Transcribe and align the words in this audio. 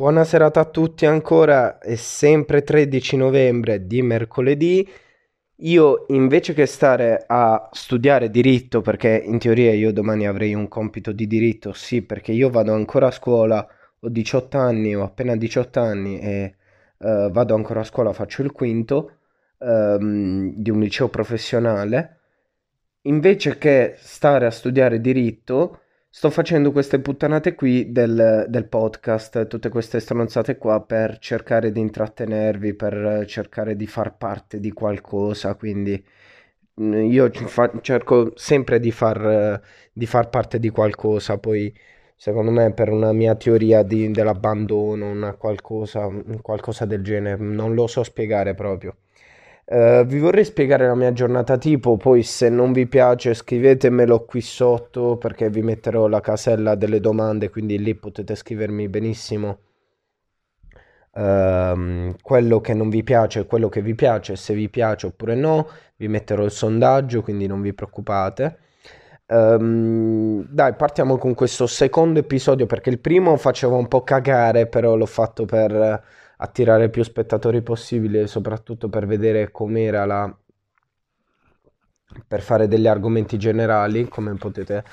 Buona 0.00 0.24
serata 0.24 0.60
a 0.60 0.64
tutti 0.64 1.04
ancora, 1.04 1.78
è 1.78 1.94
sempre 1.94 2.62
13 2.62 3.18
novembre 3.18 3.86
di 3.86 4.00
mercoledì. 4.00 4.88
Io 5.56 6.06
invece 6.08 6.54
che 6.54 6.64
stare 6.64 7.22
a 7.26 7.68
studiare 7.70 8.30
diritto, 8.30 8.80
perché 8.80 9.22
in 9.22 9.38
teoria 9.38 9.74
io 9.74 9.92
domani 9.92 10.26
avrei 10.26 10.54
un 10.54 10.68
compito 10.68 11.12
di 11.12 11.26
diritto, 11.26 11.74
sì, 11.74 12.00
perché 12.00 12.32
io 12.32 12.48
vado 12.48 12.72
ancora 12.72 13.08
a 13.08 13.10
scuola, 13.10 13.68
ho 14.00 14.08
18 14.08 14.56
anni, 14.56 14.96
ho 14.96 15.02
appena 15.02 15.36
18 15.36 15.80
anni 15.80 16.18
e 16.18 16.54
eh, 16.96 17.28
vado 17.30 17.54
ancora 17.54 17.80
a 17.80 17.84
scuola, 17.84 18.14
faccio 18.14 18.40
il 18.40 18.52
quinto 18.52 19.18
ehm, 19.58 20.54
di 20.54 20.70
un 20.70 20.80
liceo 20.80 21.10
professionale. 21.10 22.20
Invece 23.02 23.58
che 23.58 23.96
stare 23.98 24.46
a 24.46 24.50
studiare 24.50 24.98
diritto, 24.98 25.80
sto 26.12 26.28
facendo 26.30 26.72
queste 26.72 27.00
puttanate 27.00 27.54
qui 27.54 27.92
del, 27.92 28.46
del 28.48 28.66
podcast, 28.66 29.46
tutte 29.46 29.68
queste 29.68 30.00
stronzate 30.00 30.58
qua 30.58 30.82
per 30.82 31.18
cercare 31.18 31.70
di 31.72 31.80
intrattenervi, 31.80 32.74
per 32.74 33.24
cercare 33.26 33.76
di 33.76 33.86
far 33.86 34.16
parte 34.16 34.58
di 34.60 34.72
qualcosa. 34.72 35.54
Quindi 35.54 36.02
mm, 36.80 36.94
io 37.10 37.30
fa- 37.30 37.72
cerco 37.80 38.32
sempre 38.36 38.80
di 38.80 38.90
far, 38.90 39.60
di 39.92 40.06
far 40.06 40.28
parte 40.30 40.58
di 40.58 40.68
qualcosa. 40.70 41.38
Poi, 41.38 41.72
secondo 42.16 42.50
me, 42.50 42.72
per 42.72 42.90
una 42.90 43.12
mia 43.12 43.34
teoria 43.36 43.82
di- 43.82 44.10
dell'abbandono, 44.10 45.10
una 45.10 45.34
qualcosa, 45.34 46.08
qualcosa 46.42 46.84
del 46.86 47.02
genere, 47.02 47.42
non 47.42 47.74
lo 47.74 47.86
so 47.86 48.02
spiegare 48.02 48.54
proprio. 48.54 48.96
Eh, 49.64 50.04
vi 50.06 50.18
vorrei 50.18 50.44
spiegare 50.44 50.86
la 50.86 50.94
mia 50.94 51.12
giornata 51.12 51.56
tipo, 51.56 51.96
poi 51.96 52.22
se 52.22 52.48
non 52.48 52.72
vi 52.72 52.86
piace 52.86 53.34
scrivetemelo 53.34 54.24
qui 54.24 54.40
sotto 54.40 55.16
perché 55.16 55.48
vi 55.48 55.62
metterò 55.62 56.08
la 56.08 56.20
casella 56.20 56.74
delle 56.74 57.00
domande, 57.00 57.50
quindi 57.50 57.78
lì 57.78 57.94
potete 57.94 58.34
scrivermi 58.34 58.88
benissimo 58.88 59.58
ehm, 61.14 62.16
quello 62.22 62.60
che 62.60 62.74
non 62.74 62.88
vi 62.88 63.02
piace 63.02 63.46
quello 63.46 63.68
che 63.68 63.82
vi 63.82 63.94
piace, 63.94 64.36
se 64.36 64.54
vi 64.54 64.68
piace 64.68 65.06
oppure 65.06 65.34
no, 65.34 65.68
vi 65.96 66.08
metterò 66.08 66.44
il 66.44 66.50
sondaggio, 66.50 67.22
quindi 67.22 67.46
non 67.46 67.60
vi 67.60 67.72
preoccupate. 67.72 68.58
Ehm, 69.26 70.46
dai, 70.48 70.74
partiamo 70.74 71.16
con 71.18 71.34
questo 71.34 71.66
secondo 71.66 72.18
episodio 72.18 72.66
perché 72.66 72.90
il 72.90 72.98
primo 72.98 73.36
faceva 73.36 73.76
un 73.76 73.88
po' 73.88 74.02
cagare, 74.02 74.66
però 74.66 74.96
l'ho 74.96 75.06
fatto 75.06 75.44
per 75.44 76.02
attirare 76.42 76.88
più 76.88 77.02
spettatori 77.02 77.62
possibile, 77.62 78.26
soprattutto 78.26 78.88
per 78.88 79.06
vedere 79.06 79.50
com'era 79.50 80.04
la... 80.06 80.34
per 82.26 82.40
fare 82.42 82.66
degli 82.68 82.86
argomenti 82.86 83.38
generali, 83.38 84.08
come 84.08 84.34
potete 84.34 84.84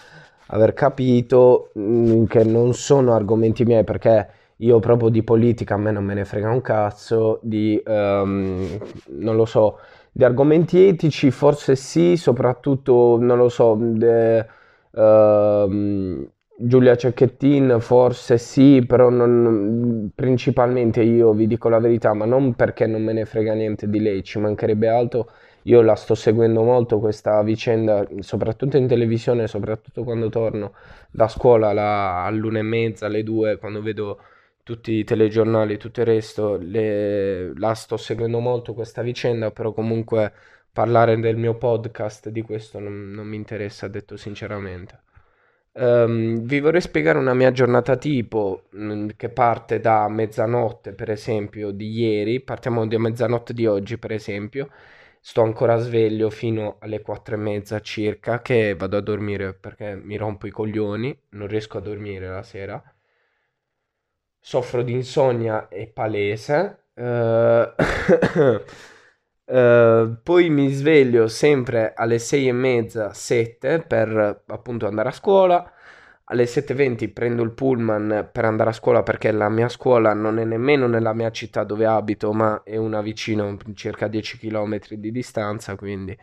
aver 0.48 0.74
capito, 0.74 1.72
mm, 1.78 2.26
che 2.26 2.44
non 2.44 2.74
sono 2.74 3.14
argomenti 3.14 3.64
miei 3.66 3.84
perché 3.84 4.30
io 4.58 4.80
proprio 4.80 5.10
di 5.10 5.24
politica 5.24 5.76
a 5.76 5.78
me 5.78 5.92
non 5.92 6.04
me 6.04 6.14
ne 6.16 6.26
frega 6.26 6.50
un 6.50 6.62
cazzo, 6.62 7.40
di... 7.44 7.82
Um, 7.86 8.78
non 9.10 9.36
lo 9.36 9.46
so, 9.46 9.80
di 10.12 10.24
argomenti 10.24 10.84
etici 10.86 11.32
forse 11.32 11.76
sì, 11.76 12.18
soprattutto, 12.18 13.18
non 13.20 13.38
lo 13.38 13.50
so, 13.50 13.76
de, 13.80 14.46
uh, 14.92 16.30
Giulia 16.60 16.96
Cecchettin 16.96 17.78
forse 17.80 18.38
sì, 18.40 18.84
però 18.86 19.10
non, 19.10 20.12
principalmente 20.16 21.04
io 21.04 21.32
vi 21.34 21.46
dico 21.46 21.70
la 21.70 21.80
verità, 21.80 22.14
ma 22.14 22.26
non 22.26 22.56
perché 22.56 22.88
non 22.88 23.04
me 23.04 23.14
ne 23.14 23.26
frega 23.26 23.54
niente 23.54 23.88
di 23.88 24.00
lei, 24.00 24.24
ci 24.24 24.40
mancherebbe 24.40 24.88
altro. 24.88 25.30
Io 25.64 25.82
la 25.82 25.96
sto 25.96 26.16
seguendo 26.16 26.64
molto 26.64 27.00
questa 27.00 27.44
vicenda, 27.44 28.08
soprattutto 28.20 28.78
in 28.78 28.88
televisione, 28.88 29.48
soprattutto 29.48 30.04
quando 30.04 30.30
torno 30.30 30.74
da 31.12 31.28
scuola 31.28 31.74
la, 31.74 32.24
all'una 32.26 32.60
e 32.60 32.64
mezza, 32.64 33.06
alle 33.06 33.24
due, 33.24 33.58
quando 33.58 33.82
vedo 33.82 34.20
tutti 34.64 34.94
i 34.94 35.04
telegiornali, 35.04 35.78
tutto 35.78 36.00
il 36.02 36.08
resto, 36.08 36.58
le, 36.58 37.58
la 37.58 37.74
sto 37.76 37.98
seguendo 37.98 38.40
molto 38.40 38.74
questa 38.74 39.02
vicenda, 39.04 39.52
però 39.52 39.74
comunque 39.74 40.34
parlare 40.72 41.20
del 41.20 41.38
mio 41.38 41.56
podcast 41.56 42.30
di 42.30 42.42
questo 42.42 42.80
non, 42.80 43.12
non 43.12 43.28
mi 43.28 43.36
interessa, 43.36 43.88
detto 43.88 44.18
sinceramente. 44.18 45.06
Um, 45.80 46.42
vi 46.42 46.60
vorrei 46.60 46.82
spiegare 46.82 47.20
una 47.20 47.36
mia 47.36 47.52
giornata 47.52 47.98
tipo 47.98 48.64
mh, 48.72 48.94
mm, 48.94 49.10
che 49.16 49.30
parte 49.30 49.80
da 49.80 50.08
mezzanotte, 50.10 50.94
per 50.94 51.12
esempio, 51.12 51.70
di 51.70 51.92
ieri. 51.92 52.40
Partiamo 52.42 52.88
da 52.88 52.98
mezzanotte 52.98 53.54
di 53.54 53.68
oggi, 53.68 54.00
per 54.00 54.12
esempio. 54.12 54.70
Sto 55.22 55.44
ancora 55.44 55.78
sveglio 55.78 56.30
fino 56.32 56.78
alle 56.80 57.02
quattro 57.02 57.36
e 57.36 57.38
mezza 57.38 57.80
circa, 57.82 58.42
che 58.42 58.76
vado 58.76 58.98
a 58.98 59.02
dormire 59.02 59.54
perché 59.54 59.96
mi 59.96 60.16
rompo 60.18 60.48
i 60.48 60.52
coglioni, 60.52 61.16
non 61.32 61.48
riesco 61.48 61.78
a 61.78 61.82
dormire 61.82 62.28
la 62.28 62.44
sera. 62.44 62.82
Soffro 64.40 64.82
di 64.82 64.94
insonnia, 64.94 65.68
è 65.68 65.88
palese. 65.88 66.86
Uh... 66.96 67.72
Uh, 69.50 70.18
poi 70.24 70.50
mi 70.50 70.70
sveglio 70.72 71.30
sempre 71.30 71.94
alle 71.96 72.20
6 72.20 72.50
e 72.50 72.52
mezza, 72.52 73.14
7 73.14 73.80
per 73.80 74.44
appunto 74.46 74.88
andare 74.88 75.10
a 75.10 75.12
scuola. 75.14 75.72
Alle 76.30 76.44
7.20 76.44 77.14
prendo 77.14 77.42
il 77.44 77.52
pullman 77.54 78.30
per 78.34 78.44
andare 78.44 78.72
a 78.72 78.74
scuola 78.74 79.02
perché 79.04 79.32
la 79.32 79.48
mia 79.48 79.70
scuola 79.70 80.14
non 80.14 80.40
è 80.40 80.44
nemmeno 80.44 80.86
nella 80.88 81.14
mia 81.14 81.32
città 81.32 81.64
dove 81.64 81.86
abito, 81.86 82.34
ma 82.34 82.64
è 82.64 82.76
una 82.76 83.02
vicino, 83.02 83.58
circa 83.74 84.10
10 84.10 84.38
km 84.38 84.80
di 84.90 85.12
distanza, 85.12 85.76
quindi 85.78 86.18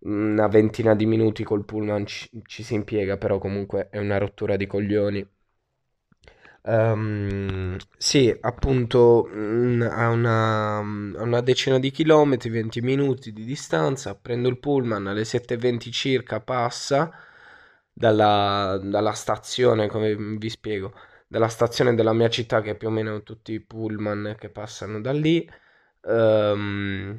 una 0.00 0.48
ventina 0.48 0.94
di 0.96 1.06
minuti 1.06 1.44
col 1.44 1.64
pullman 1.64 2.06
ci, 2.06 2.28
ci 2.44 2.62
si 2.64 2.74
impiega, 2.74 3.16
però 3.16 3.38
comunque 3.38 3.88
è 3.90 3.98
una 3.98 4.18
rottura 4.18 4.56
di 4.56 4.66
coglioni. 4.66 5.24
Um, 6.68 7.76
sì, 7.96 8.36
appunto 8.40 9.28
mm, 9.32 9.82
a 9.82 10.08
una, 10.08 10.78
a 10.78 10.80
una, 11.22 11.40
decina 11.40 11.78
di 11.78 11.92
chilometri, 11.92 12.50
20 12.50 12.80
minuti 12.80 13.32
di 13.32 13.44
distanza, 13.44 14.16
prendo 14.16 14.48
il 14.48 14.58
pullman 14.58 15.06
alle 15.06 15.22
7.20 15.22 15.92
circa, 15.92 16.40
passa 16.40 17.12
dalla, 17.92 18.80
dalla 18.82 19.12
stazione, 19.12 19.86
come 19.86 20.16
vi 20.16 20.50
spiego, 20.50 20.92
dalla 21.28 21.48
stazione 21.48 21.94
della 21.94 22.12
mia 22.12 22.28
città, 22.28 22.60
che 22.62 22.74
più 22.74 22.88
o 22.88 22.90
meno 22.90 23.22
tutti 23.22 23.52
i 23.52 23.60
pullman 23.60 24.34
che 24.38 24.50
passano 24.50 25.00
da 25.00 25.12
lì. 25.12 25.48
Um, 26.02 27.16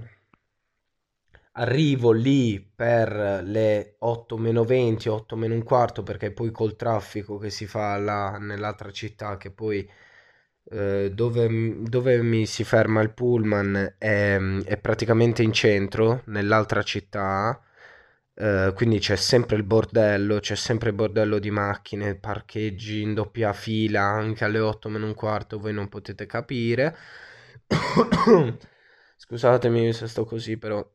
arrivo 1.57 2.11
lì 2.11 2.59
per 2.59 3.41
le 3.43 3.95
8 3.99 4.37
meno 4.37 4.63
20, 4.63 5.09
8 5.09 5.35
meno 5.35 5.53
un 5.53 5.63
quarto, 5.63 6.03
perché 6.03 6.31
poi 6.31 6.51
col 6.51 6.75
traffico 6.75 7.37
che 7.37 7.49
si 7.49 7.65
fa 7.67 7.97
là 7.97 8.37
nell'altra 8.39 8.91
città, 8.91 9.37
che 9.37 9.51
poi 9.51 9.87
eh, 10.69 11.11
dove, 11.13 11.77
dove, 11.81 12.21
mi 12.21 12.45
si 12.45 12.63
ferma 12.63 13.01
il 13.01 13.11
pullman 13.13 13.95
è, 13.97 14.37
è 14.65 14.77
praticamente 14.77 15.43
in 15.43 15.53
centro, 15.53 16.23
nell'altra 16.25 16.83
città. 16.83 17.61
Uh, 18.39 18.71
quindi 18.73 18.99
c'è 18.99 19.15
sempre 19.15 19.55
il 19.57 19.63
bordello, 19.63 20.39
c'è 20.39 20.55
sempre 20.55 20.89
il 20.89 20.95
bordello 20.95 21.39
di 21.39 21.49
macchine, 21.49 22.13
parcheggi 22.15 23.01
in 23.01 23.15
doppia 23.15 23.51
fila 23.51 24.01
anche 24.03 24.43
alle 24.45 24.59
8 24.59 24.89
meno 24.89 25.07
un 25.07 25.15
quarto, 25.15 25.57
voi 25.59 25.73
non 25.73 25.89
potete 25.89 26.27
capire. 26.27 26.95
Scusatemi 29.17 29.91
se 29.91 30.07
sto 30.07 30.23
così, 30.25 30.57
però 30.57 30.87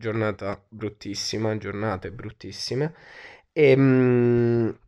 giornata 0.00 0.58
bruttissima, 0.66 1.58
giornate 1.58 2.10
bruttissime. 2.10 2.94
E 3.52 3.70
ehm, 3.72 3.80
mh, 3.82 4.78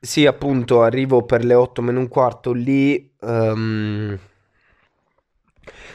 sì, 0.00 0.24
appunto, 0.24 0.82
arrivo 0.82 1.24
per 1.24 1.44
le 1.44 1.54
8 1.54 1.82
meno 1.82 1.98
un 1.98 2.08
quarto 2.08 2.52
lì. 2.52 3.12
Um, 3.20 4.16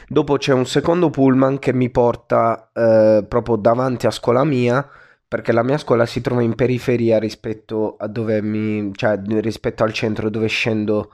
dopo 0.06 0.36
c'è 0.36 0.52
un 0.52 0.66
secondo 0.66 1.10
pullman 1.10 1.58
che 1.58 1.72
mi 1.72 1.90
porta 1.90 2.70
uh, 2.72 3.26
proprio 3.26 3.56
davanti 3.56 4.06
a 4.06 4.10
scuola 4.10 4.44
mia. 4.44 4.86
Perché 5.28 5.50
la 5.52 5.64
mia 5.64 5.78
scuola 5.78 6.06
si 6.06 6.20
trova 6.20 6.42
in 6.42 6.54
periferia 6.54 7.18
rispetto 7.18 7.96
a 7.98 8.06
dove 8.06 8.40
mi, 8.42 8.92
cioè 8.94 9.20
rispetto 9.40 9.82
al 9.82 9.92
centro 9.92 10.30
dove 10.30 10.46
scendo 10.46 11.10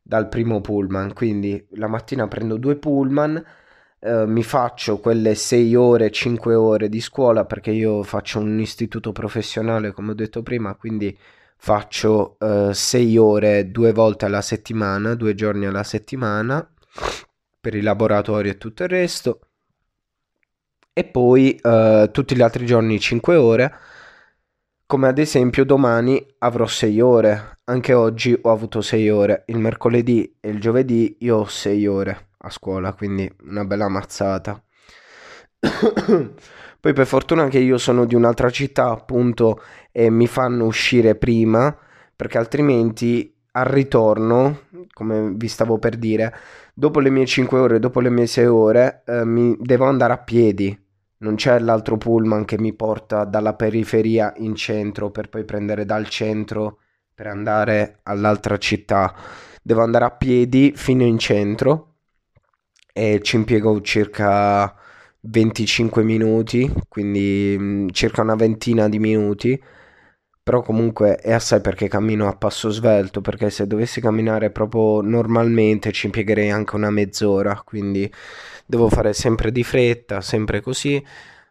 dal 0.00 0.28
primo 0.28 0.60
pullman. 0.60 1.12
Quindi 1.12 1.66
la 1.72 1.88
mattina 1.88 2.26
prendo 2.28 2.56
due 2.56 2.76
pullman 2.76 3.44
eh, 4.02 4.24
mi 4.26 4.42
faccio 4.42 4.98
quelle 4.98 5.34
6 5.34 5.74
ore, 5.74 6.10
5 6.10 6.54
ore 6.54 6.88
di 6.88 7.00
scuola 7.00 7.44
perché 7.44 7.70
io 7.70 8.02
faccio 8.02 8.38
un 8.38 8.58
istituto 8.58 9.12
professionale, 9.12 9.92
come 9.92 10.12
ho 10.12 10.14
detto 10.14 10.42
prima, 10.42 10.74
quindi 10.74 11.16
faccio 11.56 12.38
6 12.72 13.16
uh, 13.16 13.22
ore 13.22 13.70
due 13.70 13.92
volte 13.92 14.24
alla 14.24 14.40
settimana, 14.40 15.14
due 15.14 15.34
giorni 15.34 15.66
alla 15.66 15.82
settimana 15.82 16.66
per 17.60 17.74
i 17.74 17.82
laboratori 17.82 18.48
e 18.48 18.56
tutto 18.56 18.84
il 18.84 18.88
resto. 18.88 19.40
E 20.92 21.04
poi 21.04 21.58
uh, 21.62 22.10
tutti 22.10 22.34
gli 22.34 22.40
altri 22.40 22.64
giorni 22.64 22.98
5 22.98 23.36
ore, 23.36 23.74
come 24.86 25.08
ad 25.08 25.18
esempio 25.18 25.64
domani 25.64 26.24
avrò 26.38 26.66
6 26.66 27.00
ore, 27.00 27.58
anche 27.64 27.92
oggi 27.92 28.36
ho 28.40 28.50
avuto 28.50 28.80
6 28.80 29.10
ore, 29.10 29.44
il 29.48 29.58
mercoledì 29.58 30.36
e 30.40 30.48
il 30.48 30.60
giovedì 30.60 31.16
io 31.20 31.36
ho 31.38 31.44
6 31.44 31.86
ore 31.86 32.28
a 32.42 32.50
scuola, 32.50 32.92
quindi 32.94 33.30
una 33.44 33.64
bella 33.64 33.88
mazzata. 33.88 34.62
Poi 36.80 36.92
per 36.94 37.06
fortuna 37.06 37.48
che 37.48 37.58
io 37.58 37.76
sono 37.76 38.06
di 38.06 38.14
un'altra 38.14 38.50
città, 38.50 38.88
appunto, 38.88 39.62
e 39.92 40.08
mi 40.08 40.26
fanno 40.26 40.64
uscire 40.64 41.14
prima, 41.14 41.76
perché 42.16 42.38
altrimenti 42.38 43.34
al 43.52 43.66
ritorno, 43.66 44.60
come 44.92 45.32
vi 45.34 45.48
stavo 45.48 45.78
per 45.78 45.96
dire, 45.96 46.34
dopo 46.72 47.00
le 47.00 47.10
mie 47.10 47.26
5 47.26 47.58
ore, 47.58 47.78
dopo 47.78 48.00
le 48.00 48.10
mie 48.10 48.26
6 48.26 48.46
ore, 48.46 49.02
eh, 49.06 49.24
mi 49.24 49.56
devo 49.58 49.84
andare 49.84 50.12
a 50.14 50.18
piedi. 50.18 50.78
Non 51.18 51.34
c'è 51.34 51.58
l'altro 51.58 51.98
pullman 51.98 52.46
che 52.46 52.58
mi 52.58 52.72
porta 52.72 53.24
dalla 53.24 53.54
periferia 53.54 54.32
in 54.38 54.54
centro 54.54 55.10
per 55.10 55.28
poi 55.28 55.44
prendere 55.44 55.84
dal 55.84 56.08
centro 56.08 56.78
per 57.14 57.26
andare 57.26 57.98
all'altra 58.04 58.56
città. 58.56 59.14
Devo 59.60 59.82
andare 59.82 60.06
a 60.06 60.10
piedi 60.12 60.72
fino 60.74 61.04
in 61.04 61.18
centro 61.18 61.89
e 63.00 63.20
ci 63.22 63.36
impiego 63.36 63.80
circa 63.80 64.74
25 65.20 66.02
minuti, 66.02 66.70
quindi 66.86 67.56
mm, 67.58 67.88
circa 67.92 68.20
una 68.20 68.34
ventina 68.34 68.90
di 68.90 68.98
minuti. 68.98 69.62
Però 70.42 70.62
comunque 70.62 71.16
è 71.16 71.32
assai 71.32 71.60
perché 71.62 71.88
cammino 71.88 72.28
a 72.28 72.36
passo 72.36 72.68
svelto, 72.70 73.22
perché 73.22 73.48
se 73.50 73.66
dovessi 73.66 74.00
camminare 74.02 74.50
proprio 74.50 75.00
normalmente 75.00 75.92
ci 75.92 76.06
impiegherei 76.06 76.50
anche 76.50 76.76
una 76.76 76.90
mezz'ora, 76.90 77.62
quindi 77.64 78.10
devo 78.66 78.88
fare 78.90 79.12
sempre 79.14 79.50
di 79.52 79.62
fretta, 79.64 80.20
sempre 80.20 80.60
così. 80.60 81.02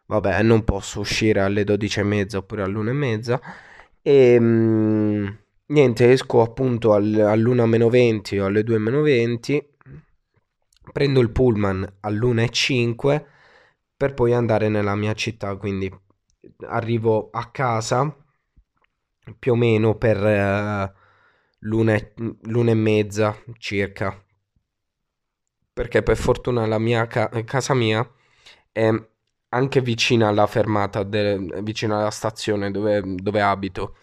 Vabbè, 0.06 0.44
non 0.44 0.64
posso 0.64 1.00
uscire 1.00 1.40
alle 1.42 1.64
12.30 1.64 2.36
oppure 2.38 2.64
all'1.30 2.64 3.40
e 4.04 4.38
mm, 4.40 5.28
niente, 5.68 6.12
esco 6.12 6.42
appunto 6.42 6.94
all'1-20 6.94 8.40
o 8.40 8.46
alle 8.46 8.62
2-20, 8.62 9.64
prendo 10.92 11.20
il 11.20 11.32
pullman 11.32 11.98
all'1.05 12.02 13.26
per 13.96 14.14
poi 14.14 14.34
andare 14.34 14.70
nella 14.70 14.96
mia 14.96 15.14
città, 15.14 15.56
quindi 15.56 15.92
arrivo 16.68 17.30
a 17.32 17.50
casa 17.52 18.16
più 19.38 19.54
o 19.54 19.56
meno 19.56 19.96
per 19.96 20.18
uh, 20.18 20.98
l'una, 21.60 21.94
e, 21.94 22.14
l'una 22.44 22.72
e 22.72 22.76
mezza 22.76 23.36
circa. 23.58 24.24
Perché 25.74 26.04
per 26.04 26.18
fortuna 26.18 26.66
la 26.66 26.80
mia 26.80 27.08
ca- 27.08 27.30
casa 27.44 27.74
mia 27.74 28.10
è 28.72 28.90
anche 29.50 29.82
vicina 29.82 30.28
alla 30.28 30.48
fermata, 30.48 31.04
de- 31.04 31.62
vicino 31.62 31.98
alla 31.98 32.12
stazione 32.12 32.72
dove, 32.72 33.02
dove 33.06 33.42
abito. 33.42 33.96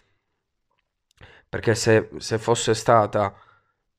Perché 1.49 1.75
se, 1.75 2.09
se 2.17 2.37
fosse 2.37 2.73
stata 2.73 3.33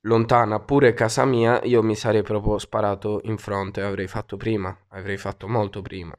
lontana 0.02 0.60
pure 0.60 0.94
casa 0.94 1.24
mia, 1.24 1.60
io 1.64 1.82
mi 1.82 1.94
sarei 1.94 2.22
proprio 2.22 2.58
sparato 2.58 3.20
in 3.24 3.38
fronte, 3.38 3.82
avrei 3.82 4.06
fatto 4.06 4.36
prima, 4.36 4.76
avrei 4.88 5.16
fatto 5.16 5.48
molto 5.48 5.82
prima. 5.82 6.14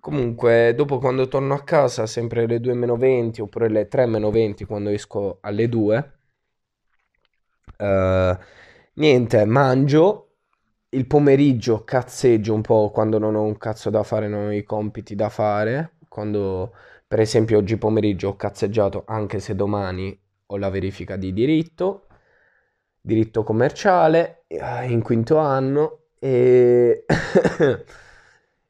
Comunque, 0.00 0.74
dopo 0.74 0.98
quando 0.98 1.28
torno 1.28 1.54
a 1.54 1.62
casa, 1.62 2.06
sempre 2.06 2.46
le 2.46 2.60
2 2.60 2.74
meno 2.74 2.96
20 2.96 3.40
oppure 3.40 3.68
le 3.68 3.86
3 3.88 4.06
meno 4.06 4.30
20 4.30 4.64
quando 4.64 4.90
esco 4.90 5.38
alle 5.40 5.68
2, 5.68 6.12
eh, 7.78 8.38
niente, 8.94 9.44
mangio. 9.44 10.28
Il 10.90 11.06
pomeriggio 11.06 11.84
cazzeggio 11.84 12.52
un 12.54 12.60
po' 12.60 12.90
quando 12.90 13.18
non 13.18 13.34
ho 13.34 13.42
un 13.42 13.56
cazzo 13.56 13.90
da 13.90 14.02
fare, 14.02 14.28
non 14.28 14.46
ho 14.48 14.52
i 14.52 14.62
compiti 14.62 15.14
da 15.14 15.28
fare. 15.30 15.96
Quando, 16.08 16.74
per 17.06 17.20
esempio, 17.20 17.58
oggi 17.58 17.78
pomeriggio 17.78 18.28
ho 18.28 18.36
cazzeggiato, 18.36 19.04
anche 19.06 19.40
se 19.40 19.54
domani 19.54 20.18
ho 20.46 20.56
la 20.58 20.68
verifica 20.70 21.16
di 21.16 21.32
diritto, 21.32 22.06
diritto 23.02 23.42
commerciale, 23.42 24.44
eh, 24.46 24.90
in 24.90 25.02
quinto 25.02 25.36
anno. 25.38 25.98
E, 26.18 27.04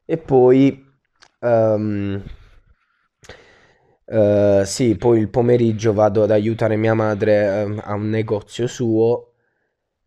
e 0.05 0.17
poi 0.17 0.91
Um, 1.43 2.23
uh, 4.05 4.63
sì, 4.63 4.95
poi 4.95 5.19
il 5.19 5.29
pomeriggio 5.29 5.91
vado 5.93 6.23
ad 6.23 6.31
aiutare 6.31 6.77
mia 6.77 6.93
madre 6.93 7.63
um, 7.63 7.81
a 7.83 7.93
un 7.93 8.09
negozio 8.09 8.65
suo. 8.67 9.33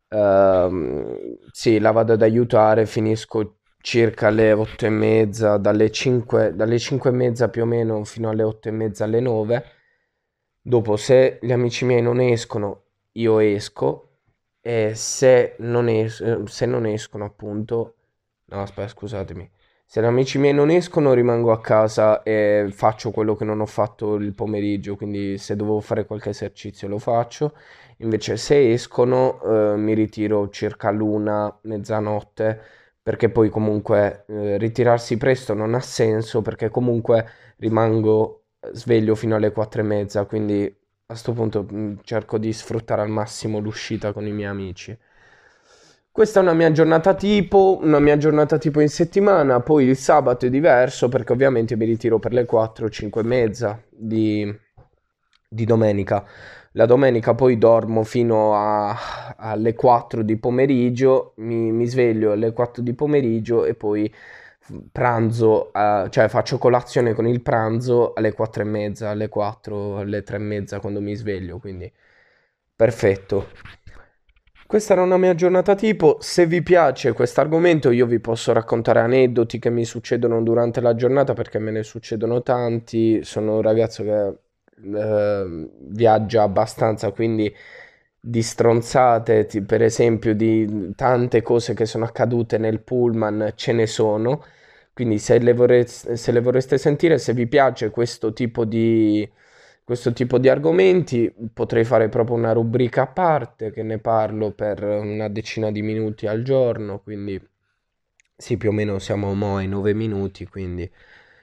Uh, 0.08 1.38
sì, 1.50 1.79
la 1.79 1.90
vado 1.90 2.14
ad 2.14 2.22
aiutare, 2.22 2.87
finisco 2.87 3.58
circa 3.81 4.29
alle 4.29 4.52
otto 4.52 4.87
e 4.87 4.90
mezza, 4.90 5.58
dalle 5.58 5.90
5, 5.90 6.55
dalle 6.55 6.79
5 6.79 7.11
e 7.11 7.12
mezza 7.12 7.49
più 7.50 7.62
o 7.62 7.67
meno 7.67 8.02
fino 8.05 8.31
alle 8.31 8.43
otto 8.43 8.69
e 8.69 8.72
mezza, 8.72 9.05
alle 9.05 9.20
9. 9.20 9.64
Dopo, 10.62 10.96
se 10.96 11.38
gli 11.43 11.52
amici 11.52 11.84
miei 11.84 12.02
non 12.02 12.19
escono, 12.20 12.84
io 13.12 13.38
esco. 13.40 14.06
E 14.74 14.94
se 14.94 15.54
non, 15.60 15.88
es- 15.88 16.42
se 16.44 16.66
non 16.66 16.86
escono, 16.86 17.24
appunto... 17.24 17.94
No, 18.46 18.60
aspetta, 18.62 18.88
scusatemi. 18.88 19.48
Se 19.88 20.00
gli 20.00 20.04
amici 20.04 20.38
miei 20.38 20.52
non 20.54 20.70
escono, 20.70 21.12
rimango 21.14 21.52
a 21.52 21.60
casa 21.60 22.22
e 22.24 22.66
faccio 22.72 23.12
quello 23.12 23.36
che 23.36 23.44
non 23.44 23.60
ho 23.60 23.66
fatto 23.66 24.16
il 24.16 24.34
pomeriggio, 24.34 24.96
quindi 24.96 25.38
se 25.38 25.54
dovevo 25.54 25.80
fare 25.80 26.04
qualche 26.06 26.30
esercizio 26.30 26.88
lo 26.88 26.98
faccio. 26.98 27.54
Invece 27.98 28.36
se 28.36 28.72
escono, 28.72 29.40
eh, 29.42 29.76
mi 29.76 29.94
ritiro 29.94 30.48
circa 30.50 30.90
l'una, 30.90 31.56
mezzanotte, 31.62 32.60
perché 33.02 33.30
poi 33.30 33.48
comunque 33.48 34.24
eh, 34.28 34.58
ritirarsi 34.58 35.16
presto 35.16 35.54
non 35.54 35.74
ha 35.74 35.80
senso, 35.80 36.42
perché 36.42 36.69
comunque 36.69 37.24
rimango 37.58 38.46
sveglio 38.72 39.14
fino 39.14 39.36
alle 39.36 39.52
quattro 39.52 39.80
e 39.80 39.84
mezza, 39.84 40.24
quindi 40.26 40.74
a 41.08 41.12
questo 41.12 41.32
punto 41.35 41.64
mm, 41.73 41.99
cerco 42.03 42.37
di 42.37 42.53
sfruttare 42.53 43.00
al 43.00 43.08
massimo 43.08 43.61
l'uscita 43.61 44.12
con 44.12 44.26
i 44.26 44.32
miei 44.32 44.49
amici. 44.49 44.97
Questa 46.11 46.41
è 46.41 46.43
una 46.43 46.53
mia 46.53 46.73
giornata 46.73 47.14
tipo, 47.14 47.79
una 47.81 48.00
mia 48.00 48.17
giornata 48.17 48.58
tipo 48.58 48.81
in 48.81 48.88
settimana, 48.88 49.61
poi 49.61 49.85
il 49.85 49.97
sabato 49.97 50.47
è 50.47 50.50
diverso 50.50 51.08
perché 51.08 51.32
ovviamente 51.32 51.76
mi 51.76 51.85
ritiro 51.85 52.19
per 52.19 52.32
le 52.32 52.44
4, 52.44 52.88
5 52.88 53.20
e 53.20 53.25
mezza 53.25 53.81
di, 53.88 54.53
di 55.49 55.64
domenica. 55.64 56.25
La 56.73 56.87
domenica 56.87 57.35
poi 57.35 57.56
dormo 57.56 58.03
fino 58.03 58.55
a, 58.55 59.35
alle 59.37 59.75
4 59.75 60.23
di 60.23 60.37
pomeriggio, 60.38 61.35
mi, 61.37 61.70
mi, 61.70 61.87
sveglio 61.87 62.32
alle 62.32 62.53
4 62.53 62.82
di 62.82 62.94
pomeriggio 62.94 63.64
e 63.64 63.75
poi 63.75 64.12
pranzo, 64.90 65.70
uh, 65.72 66.08
cioè 66.08 66.28
faccio 66.28 66.58
colazione 66.58 67.14
con 67.14 67.26
il 67.26 67.42
pranzo 67.42 68.12
alle 68.14 68.32
4 68.32 68.62
e 68.62 68.64
mezza, 68.64 69.10
alle 69.10 69.28
4, 69.28 69.98
alle 69.98 70.22
3 70.22 70.36
e 70.36 70.40
mezza 70.40 70.80
quando 70.80 71.00
mi 71.00 71.14
sveglio, 71.14 71.58
quindi 71.58 71.90
perfetto. 72.74 73.48
Questa 74.66 74.94
era 74.94 75.02
una 75.02 75.16
mia 75.16 75.34
giornata 75.34 75.76
tipo, 75.76 76.16
se 76.20 76.44
vi 76.46 76.60
piace 76.60 77.12
questo 77.12 77.40
argomento 77.40 77.90
io 77.92 78.04
vi 78.04 78.18
posso 78.18 78.52
raccontare 78.52 78.98
aneddoti 78.98 79.60
che 79.60 79.70
mi 79.70 79.84
succedono 79.84 80.42
durante 80.42 80.80
la 80.80 80.96
giornata 80.96 81.34
perché 81.34 81.60
me 81.60 81.70
ne 81.70 81.84
succedono 81.84 82.42
tanti, 82.42 83.22
sono 83.22 83.56
un 83.56 83.62
ragazzo 83.62 84.02
che 84.02 84.38
eh, 84.96 85.70
viaggia 85.78 86.42
abbastanza, 86.42 87.12
quindi 87.12 87.54
di 88.19 88.42
stronzate, 88.42 89.46
per 89.64 89.82
esempio 89.82 90.34
di 90.34 90.92
tante 90.96 91.42
cose 91.42 91.74
che 91.74 91.86
sono 91.86 92.04
accadute 92.04 92.58
nel 92.58 92.81
pullman 92.81 93.52
ce 93.55 93.72
ne 93.72 93.86
sono, 93.86 94.43
quindi 94.96 95.19
se 95.19 95.38
le, 95.38 95.53
vorreste, 95.53 96.17
se 96.17 96.32
le 96.32 96.41
vorreste 96.41 96.79
sentire, 96.79 97.19
se 97.19 97.34
vi 97.34 97.46
piace 97.46 97.91
questo 97.91 98.32
tipo 98.32 98.65
di 98.65 99.29
questo 99.84 100.15
tipo 100.15 100.38
di 100.38 100.48
argomenti. 100.48 101.31
Potrei 101.53 101.84
fare 101.84 102.08
proprio 102.08 102.36
una 102.36 102.53
rubrica 102.53 103.03
a 103.03 103.06
parte 103.06 103.70
che 103.72 103.82
ne 103.82 103.98
parlo 103.98 104.53
per 104.53 104.82
una 104.82 105.29
decina 105.29 105.70
di 105.70 105.82
minuti 105.82 106.26
al 106.26 106.43
giorno, 106.43 107.00
quindi 107.00 107.38
sì, 108.36 108.56
più 108.56 108.70
o 108.70 108.72
meno 108.72 108.98
siamo 108.98 109.34
mo 109.34 109.56
ai 109.56 109.69
9 109.69 109.93
minuti, 109.93 110.46
quindi 110.46 110.91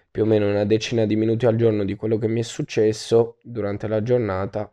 più 0.10 0.24
o 0.24 0.26
meno 0.26 0.50
una 0.50 0.66
decina 0.66 1.06
di 1.06 1.16
minuti 1.16 1.46
al 1.46 1.56
giorno 1.56 1.84
di 1.86 1.96
quello 1.96 2.18
che 2.18 2.28
mi 2.28 2.40
è 2.40 2.44
successo 2.44 3.38
durante 3.44 3.88
la 3.88 4.02
giornata. 4.02 4.72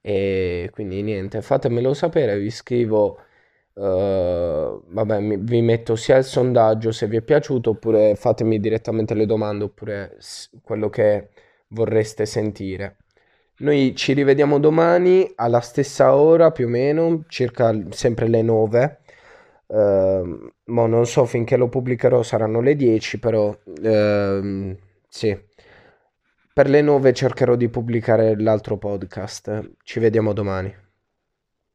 E 0.00 0.70
quindi 0.72 1.02
niente, 1.02 1.42
fatemelo 1.42 1.92
sapere, 1.92 2.38
vi 2.38 2.50
scrivo. 2.50 3.20
Uh, 3.78 4.80
vabbè, 4.86 5.20
mi, 5.20 5.36
vi 5.36 5.60
metto 5.60 5.96
sia 5.96 6.16
il 6.16 6.24
sondaggio 6.24 6.92
se 6.92 7.06
vi 7.06 7.16
è 7.16 7.22
piaciuto, 7.22 7.70
oppure 7.70 8.14
fatemi 8.16 8.58
direttamente 8.58 9.12
le 9.12 9.26
domande, 9.26 9.64
oppure 9.64 10.16
quello 10.62 10.88
che 10.88 11.28
vorreste 11.68 12.24
sentire. 12.24 12.96
Noi 13.58 13.94
ci 13.94 14.14
rivediamo 14.14 14.58
domani 14.58 15.30
alla 15.36 15.60
stessa 15.60 16.14
ora 16.14 16.50
più 16.52 16.66
o 16.66 16.68
meno, 16.70 17.24
circa 17.28 17.74
sempre 17.90 18.28
le 18.28 18.42
9. 18.42 18.98
Uh, 19.66 19.76
ehm, 19.76 20.52
ma 20.64 20.86
non 20.86 21.06
so 21.06 21.24
finché 21.24 21.56
lo 21.56 21.68
pubblicherò 21.68 22.22
saranno 22.22 22.60
le 22.60 22.76
10, 22.76 23.18
però 23.18 23.48
uh, 23.48 24.76
sì. 25.08 25.38
Per 26.52 26.68
le 26.68 26.80
9 26.80 27.12
cercherò 27.12 27.56
di 27.56 27.68
pubblicare 27.68 28.40
l'altro 28.40 28.78
podcast. 28.78 29.72
Ci 29.82 30.00
vediamo 30.00 30.32
domani. 30.32 30.85